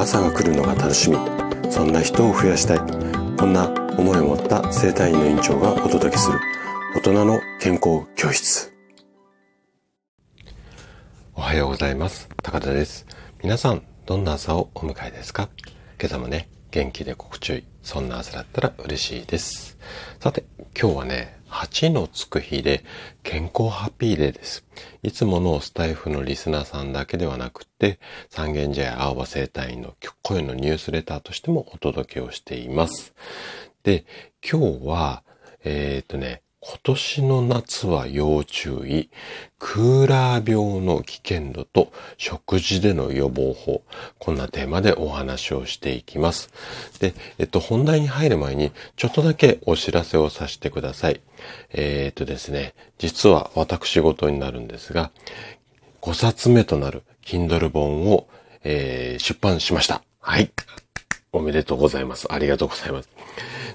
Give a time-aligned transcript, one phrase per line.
[0.00, 1.18] 朝が来るのが楽しみ。
[1.70, 2.78] そんな人を増やしたい。
[3.36, 3.68] こんな
[3.98, 6.38] 思いを持った生体院の院長がお届けする。
[6.96, 8.72] 大人の健康教室。
[11.34, 12.30] おはようございます。
[12.42, 13.06] 高田です。
[13.42, 15.50] 皆さんどんな朝をお迎えですか？
[16.00, 19.78] 今朝もね元気で心地よいそんな朝だったら嬉しいです
[20.20, 20.44] さて
[20.80, 22.84] 今日はね8のつく日で
[23.22, 24.64] 健康ハッピーデーです。
[25.02, 33.12] いつものスタイフのリスナーさんだけではなくて、三軒茶屋青葉生態院の声のニュースレターとしてもお届けをしています。
[33.82, 34.04] で、
[34.48, 35.24] 今日は、
[35.64, 39.08] えっ、とね、今年の夏は要注意。
[39.58, 43.82] クーラー病の危険度と食事での予防法。
[44.18, 46.50] こんなテーマでお話をしていきます。
[46.98, 51.22] で、えっと、本題に入る前に、ちょっとだけお知らせをさせてください。
[51.70, 55.12] えー、っとですね、実は私事になるんですが、
[56.02, 58.28] 5冊目となる Kindle 本を、
[58.64, 60.02] えー、出版しました。
[60.20, 60.50] はい。
[61.32, 62.30] おめでとうございます。
[62.30, 63.08] ありがとうございます。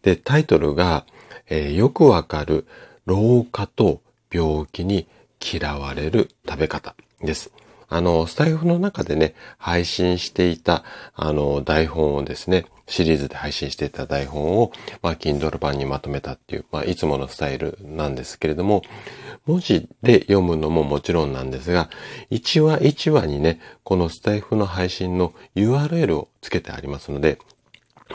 [0.00, 1.04] で、タイトルが、
[1.50, 2.66] えー、よくわかる
[3.06, 4.00] 老化と
[4.32, 5.06] 病気に
[5.40, 7.50] 嫌われる食べ方です。
[7.88, 10.84] あの、スタイフの中でね、配信していた、
[11.14, 18.82] あの、台本をですね、シリーズで配信していた台本を、まあ、Kindle 版にまとめたっていう、まあ、いつものスタイルなんですけれども、
[19.46, 21.90] 文字で読むのももちろんなんですが、
[22.30, 27.38] 1話1話にね、このスタイフの配信の URL をつけてありますので、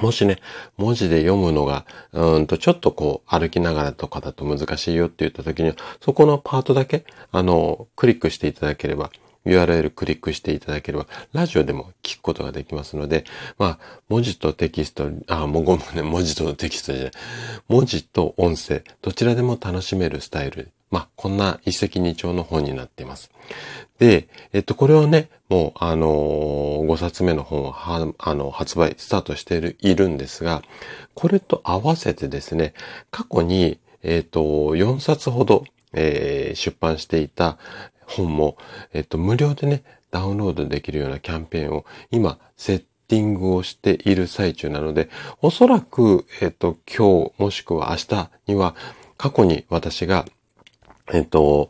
[0.01, 0.37] もしね、
[0.77, 9.11] 文字で読むのが、うんと、ちょっとこう、歩きながらとかだと難しいよって言った時には、そこのパートだけ、あの、クリックしていただければ、
[9.45, 13.25] URL クリックしていただければ、ラジオでも聞くことができますので、
[13.57, 13.79] まあ、
[14.09, 17.11] 文字とテキスト、あ、もうごめんね、文字とテキストじゃない。
[17.67, 20.71] 文字と音声、どちらでも楽しめるスタイル。
[20.95, 23.29] まあ、こんな一石二鳥の本になっています。
[23.99, 30.63] で、えっと、これをね、もう、あのー、5冊目の本は、あの、発売、スタートしている、いるんですが、
[31.13, 32.73] これと合わせてですね、
[33.11, 37.57] 過去に、えっと、4冊ほど、えー、出版していた
[38.05, 38.55] 本も、
[38.93, 45.09] えっと、無料でね、ダウンロードできるようなキャンペーンを今、セッティングをしている最中なので、
[45.41, 48.75] おそらく、えっと、今日もしくは明日には、
[49.17, 50.25] 過去に私が、
[51.13, 51.67] えっと、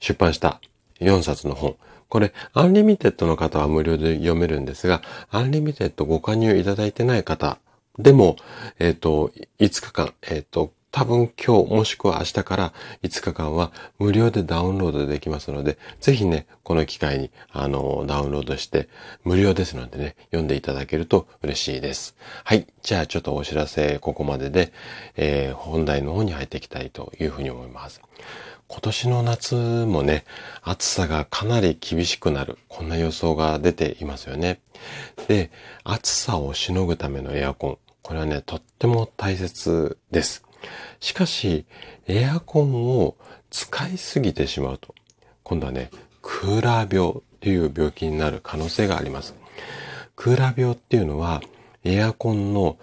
[0.00, 0.60] 出版した
[1.00, 1.76] 4冊の本。
[2.08, 7.58] これ、 Unlimited の方は無料で読めるんですが、 Unlimited ご加入いただいてない方
[7.98, 8.36] でも、
[8.78, 12.72] えっ、と、5日間、えっ、と、多分今日もしくは明日から
[13.02, 18.88] 5日間は無料でダウンロードできますので、ぜひね、この機会にあのダウンロードして
[19.24, 22.16] 無料ですのでね、読んでいただけると嬉しいです。
[22.44, 22.66] はい。
[22.82, 24.72] じゃあちょっとお知らせここまでで、
[25.16, 28.00] えー、本題の方に入っていきたいというふうに思います。
[28.68, 30.24] 今年の夏もね、
[30.62, 32.58] 暑さがかなり厳しくなる。
[32.68, 34.60] こんな予想が出ていますよね。
[35.26, 35.50] で、
[35.84, 37.78] 暑さをしのぐためのエアコン。
[38.02, 40.47] これはね、とっても大切です。
[41.00, 41.64] しかし、
[42.06, 43.16] エアコンを
[43.50, 44.94] 使いすぎてしまうと、
[45.42, 45.90] 今度はね、
[46.22, 49.34] クーラー病っていう病気になる可能性があります。
[50.16, 51.40] クーラー病っていうのは、
[51.84, 52.76] エアコンの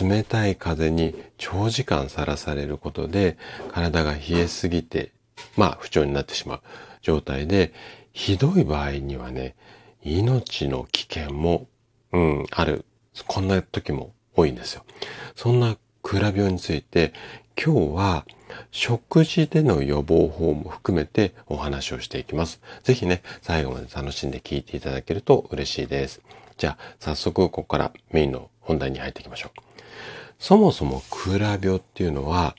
[0.00, 3.38] 冷たい風に長時間さらされることで
[3.72, 5.10] 体が冷えすぎて
[5.56, 6.60] まあ不調になってしまう
[7.00, 7.72] 状態で、
[8.12, 9.54] ひどい場合にはね、
[10.02, 11.66] 命の危険も、
[12.12, 12.84] うん、ある。
[13.26, 14.84] こんな時も多いんですよ。
[15.34, 17.12] そんなクーラ病について、
[17.56, 18.26] 今日は
[18.70, 22.60] 食事での予防法も含めてお話をしていきます。
[22.82, 26.20] ぜひね、最後まで楽しんで聞いていただけると嬉しいです。
[26.58, 29.60] じゃあ、早速ここからメインの本題に入っていきましょう。
[30.38, 32.56] そもそもクーラー病っていうのは、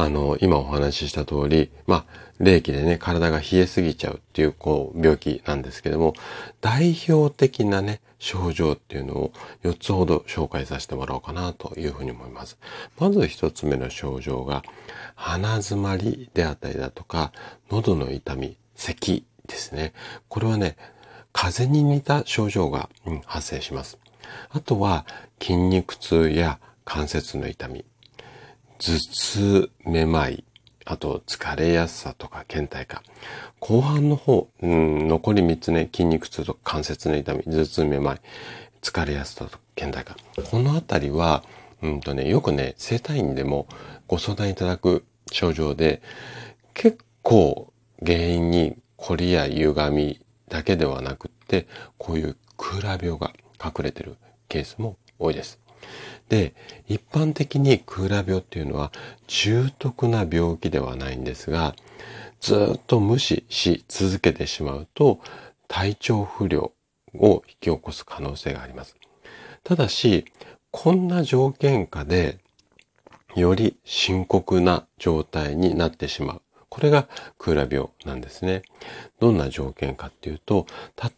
[0.00, 2.04] あの、今お話しした通り、まあ、
[2.38, 6.14] 冷気でね、体が冷えすぎちゃうっていう、こう、病気なんですけども、
[6.60, 9.32] 代表的なね、症状っていうのを
[9.64, 12.58] 4つほど紹介させてもらおうかなというふうに思います。
[13.00, 14.62] まず1つ目の症状が、
[15.16, 17.32] 鼻詰まりであったりだとか、
[17.68, 19.94] 喉の痛み、咳ですね。
[20.28, 20.76] これはね、
[21.32, 23.98] 風邪に似た症状が、うん、発生します。
[24.50, 25.06] あとは、
[25.42, 27.84] 筋肉痛や関節の痛み、
[28.78, 30.44] 頭痛、めまい、
[30.84, 33.02] あと疲れやすさとか倦怠感。
[33.58, 38.20] 後半の方、うん、残り3つね、筋肉痛とか関節の痛み、頭痛、めまい、
[38.80, 40.16] 疲れやすさとか倦怠感。
[40.48, 41.42] このあたりは、
[41.82, 43.66] うんとね、よくね、生体院でも
[44.06, 46.00] ご相談いただく症状で、
[46.72, 47.72] 結構
[48.04, 51.66] 原因に凝りや歪みだけではなくって、
[51.98, 53.32] こういうクーラー病が
[53.62, 54.16] 隠れてる
[54.48, 55.58] ケースも多いです。
[56.28, 56.54] で、
[56.86, 58.92] 一般的にクーラー病っていうのは
[59.26, 61.74] 重篤な病気ではないんですが、
[62.40, 65.20] ずっと無視し続けてしまうと
[65.66, 66.72] 体調不良
[67.14, 68.96] を引き起こす可能性があります。
[69.64, 70.24] ただし、
[70.70, 72.38] こんな条件下で、
[73.34, 76.42] より深刻な状態になってしまう。
[76.68, 77.08] これが
[77.38, 78.62] クーラ病なんですね。
[79.20, 80.66] どんな条件かっていうと、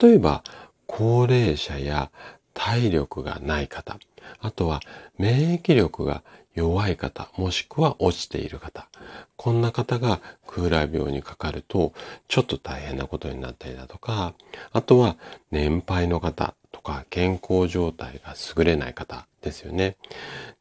[0.01, 0.43] 例えば
[0.87, 2.11] 高齢者や
[2.55, 3.99] 体力がない方、
[4.41, 4.81] あとは
[5.19, 6.23] 免疫力が
[6.55, 8.89] 弱い方、もしくは落ちている方、
[9.37, 11.93] こんな方がクーラー病にかかると、
[12.29, 14.35] ちょっと大変なことになったりだとか、
[14.73, 15.17] あとは
[15.51, 19.97] 年配の方とか健康状態が優れない方ですよね。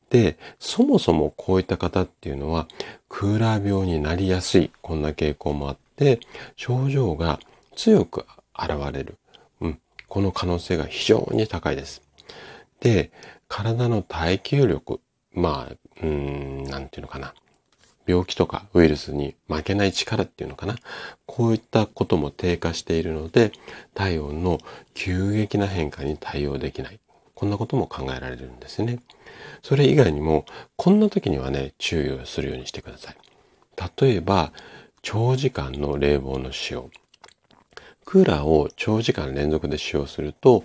[0.09, 2.67] で、そもそもこういった方っていうのは、
[3.09, 6.19] クーラー病になりやすい、こんな傾向もあって、
[6.55, 7.39] 症状が
[7.75, 8.25] 強く
[8.57, 9.17] 現れる。
[10.09, 12.01] この可能性が非常に高いです。
[12.81, 13.11] で、
[13.47, 14.99] 体の耐久力、
[15.33, 17.33] まあ、うん、なんていうのかな。
[18.07, 20.75] 病気とかウイルスに負けない力っていうのかな。
[21.27, 23.51] こういったことも低下しているので、
[23.93, 24.57] 体温の
[24.95, 26.99] 急激な変化に対応できない。
[27.35, 28.99] こんなことも考えられるんですね。
[29.61, 30.45] それ以外にも、
[30.75, 33.15] こんな時にはね、注意をするようにしてください。
[34.01, 34.53] 例えば、
[35.03, 36.89] 長時間の冷房の使用。
[38.09, 40.63] クーラーを長時間連続で使用すると、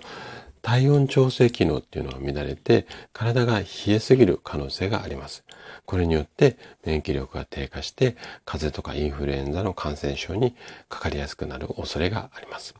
[0.63, 5.43] 体温調整機能っていうのが乱れて、体が冷えすぎる可能性があります。
[5.85, 8.15] これによって免疫力が低下して、
[8.45, 10.55] 風邪とかインフルエンザの感染症に
[10.89, 12.73] かかりやすくなる恐れがあります。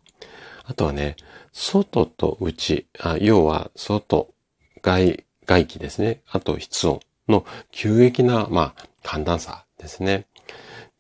[0.64, 1.16] あとはね、
[1.54, 4.34] 外と内、あ要は外、
[4.82, 6.22] 外、外気ですね。
[6.28, 10.26] あと室温の急激な、まあ、寒暖差ですね。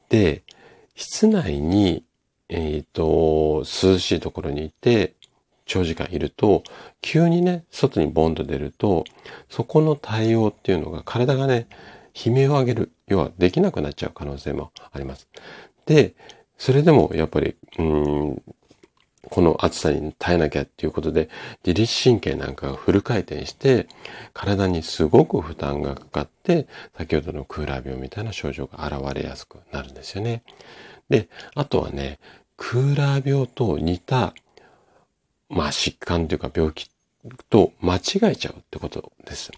[0.10, 0.44] で、
[0.94, 2.04] 室内に、
[2.50, 5.14] えっ、ー、と、涼しいところにいて、
[5.66, 6.64] 長時間いると、
[7.02, 9.04] 急にね、外にボンと出ると、
[9.50, 11.68] そこの対応っていうのが体がね、
[12.14, 15.28] 悲鳴を上げる、要はできなくなっちゃう可能性もあります。
[15.86, 16.14] で、
[16.58, 18.42] それでもやっぱり、うん、
[19.30, 21.30] この暑さに耐えなきゃっていうことで、
[21.66, 23.88] 自律神経なんかがフル回転して、
[24.34, 30.44] 体にすごく負担がかかって、先ほどのクーラー病みたいな症状が現れやすくなるんですよね。
[31.10, 32.20] で、あとはね、
[32.58, 34.34] クーラー病と似た、
[35.50, 36.90] まあ疾患というか病気
[37.50, 39.52] と間違えちゃうってことです。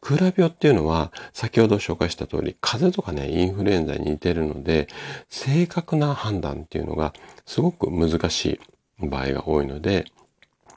[0.00, 4.88] クーラー病っていうのは、先ほど紹介した通り、風邪とかね、インフルエンザに似てるので、
[5.28, 7.12] 正確な判断っていうのが
[7.44, 8.60] すごく難し
[9.02, 10.06] い場合が多いので、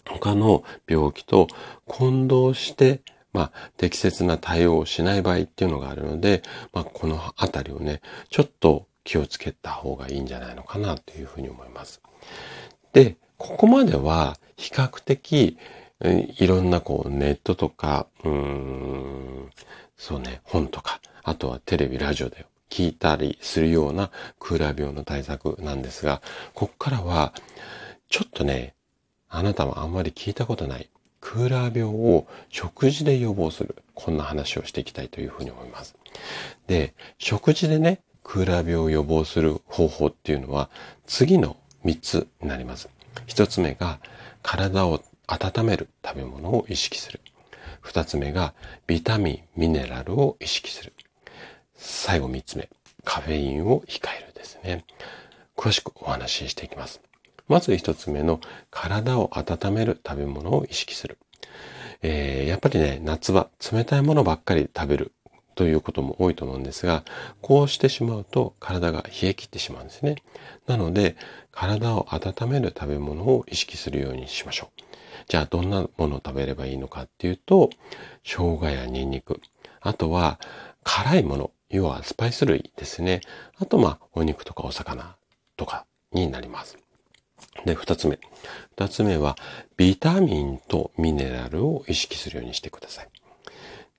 [0.05, 1.47] 他の病気と
[1.85, 3.01] 混同して、
[3.31, 12.01] まあ、適切な対応をしない場合っていうのがあるので、まあ、このあたりをね、ちょっと気をつけた方がいいんじゃないのかなというふうに思います。
[12.93, 15.57] で、ここまでは比較的
[15.99, 19.49] いろんなこうネットとか、うん、
[19.97, 26.21] そうね、本とか、あとはテレビ、ラジオで聞いたりするようなクーラー病の対策なんですが、
[26.53, 27.33] ここからは、
[28.09, 28.75] ちょっとね、
[29.29, 30.89] あなたもあんまり聞いたことない
[31.19, 33.75] クーラー病を食事で予防する。
[33.93, 35.95] こんな話をしていきたいというふうに思います。
[36.67, 40.69] で、食事でね、クーラー病を予防する方法っていうのは
[41.05, 42.89] 次の3つになります。
[43.27, 43.99] 1つ目が
[44.41, 47.19] 体を温める食べ物を意識する。
[47.83, 48.53] 2つ目が
[48.87, 50.93] ビタミン、ミネラルを意識する。
[51.75, 52.69] 最後3つ目、
[53.03, 54.85] カフェインを控えるですね。
[55.55, 57.01] 詳しくお話ししていきます。
[57.47, 58.39] まず1つ目の
[58.71, 61.17] 体を温める食べ物を意識する。
[62.01, 65.11] えー、やっぱりね、夏場、冷たいものばっかり食べる
[65.55, 67.03] ということも多いと思うんですが、
[67.41, 70.15] こうしてしまうと体が冷え切ってしまうんですね。
[70.67, 71.15] なので、
[71.51, 74.81] 体を温める食べ物を意識するようにしましょう。
[75.27, 77.69] じゃあどんなものを食べればいいのかっていうと、
[78.23, 79.41] 生姜やニンニク、
[79.81, 80.39] あとは
[80.83, 83.21] 辛いもの、要はスパイス類ですね。
[83.57, 85.15] あとまあお肉とかお魚
[85.57, 86.77] とかになります。
[87.65, 88.19] で、二つ目。
[88.75, 89.37] 二つ目は、
[89.77, 93.07] ビタミンとミネラルを意識するようにしてください。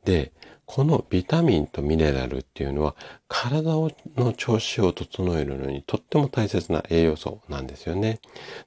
[0.05, 0.33] で、
[0.67, 2.95] このビタミンとミネラルっていうのは
[3.29, 3.73] 体
[4.17, 8.21] の調子を整えるのにとっても大切な栄養素なんですよね。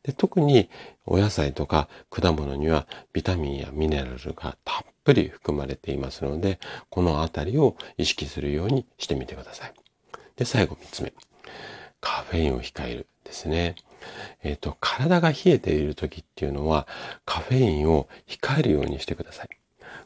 [0.04, 0.70] で特に
[1.06, 9.74] お野菜とか果物にはビタミンやミネラルがたっぷり含まれていますので、このあたりを意識するようにしてみてください。
[10.36, 11.14] で、最後3つ目。
[12.02, 13.76] カフェインを控えるですね。
[14.44, 16.88] えっ、ー、と、体が冷えている時っていうのは
[17.26, 19.50] カフェインを控えるようにしてください。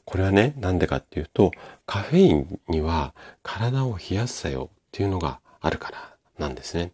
[0.05, 1.51] これはね、なんでかっていうと、
[1.85, 6.91] カフェインには体を冷やす作用っていうのがあるからなんですね。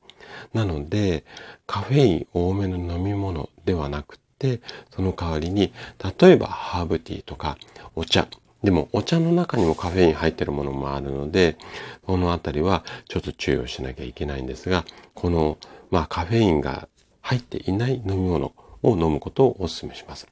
[0.54, 1.24] なので、
[1.66, 4.62] カフェイン多めの飲み物ではなくて、
[4.92, 5.74] その代わりに、
[6.20, 7.58] 例えばハーブティーとか
[7.96, 8.28] お茶。
[8.64, 11.58] でもお茶の中にもカフェイン入ってるものもあるので、
[12.06, 15.58] このあたりはちょっと注意をしなきゃいけないんですが、この、
[15.92, 16.90] まあカフェインが
[17.22, 20.28] 入っていない飲み物を飲むことをお勧めします。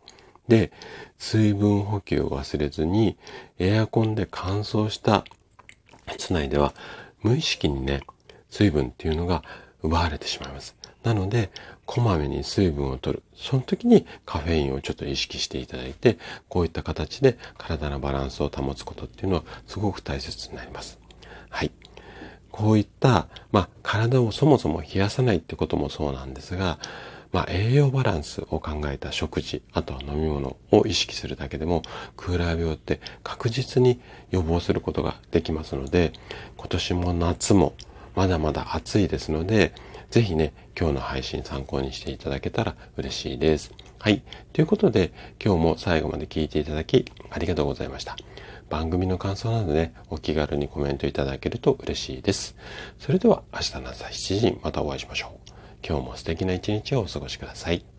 [0.48, 0.72] で、
[1.18, 3.18] 水分補給を忘れずに、
[3.60, 5.25] エアコンで乾燥した
[6.12, 6.74] 室内では
[7.22, 8.02] 無意識にね、
[8.50, 9.44] 水分っていうのが
[9.82, 10.75] 奪われてしまいます。
[11.04, 11.52] なので、
[11.86, 13.24] こまめに水分を取る。
[13.36, 16.18] その時にカフェインをちょっと意識していただいて、
[16.50, 21.00] こういった形で体のバランスを保つことっていうのはすごく大切になります。
[21.50, 21.72] はい。
[22.52, 26.80] こういった、まあ、体をそもそも冷やさないってこともそうなんですが、
[27.36, 31.82] まあ、栄養バランスを考えた食事、あとは飲み物を意識するだけでも、
[32.15, 34.00] クーラー病って確実に
[34.32, 36.13] 予防することができますので、
[36.56, 37.74] 今年も夏も
[38.15, 39.74] まだまだ暑いですので、
[40.12, 43.74] ぜひね、今日の配信参考にしていただけたら嬉しいです。
[44.00, 44.24] はい。
[44.54, 45.12] ということで、
[45.44, 48.15] 今日も最後まで聞いていただきありがとうございました。
[48.70, 52.56] 番組の感想などね、お気軽にコメントいただけると嬉しいです。
[52.98, 55.55] それでは明日の朝7時にまたお会いしましょう。
[55.88, 57.95] 今日も素敵な一日をお過ごしください。